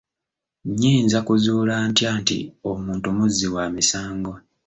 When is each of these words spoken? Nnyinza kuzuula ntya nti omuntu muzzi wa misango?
Nnyinza 0.67 1.17
kuzuula 1.27 1.75
ntya 1.89 2.09
nti 2.21 2.39
omuntu 2.71 3.07
muzzi 3.17 3.47
wa 3.55 3.65
misango? 3.75 4.31